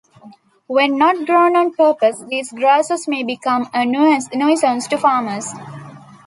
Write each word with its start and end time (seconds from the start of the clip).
When 0.65 0.97
not 0.97 1.27
grown 1.27 1.55
on 1.55 1.73
purpose, 1.75 2.23
these 2.27 2.51
grasses 2.51 3.07
may 3.07 3.21
become 3.21 3.69
a 3.71 3.85
nuisance 3.85 4.87
to 4.87 4.97
farmers. 4.97 5.45